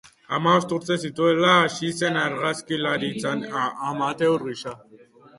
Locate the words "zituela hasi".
1.09-1.89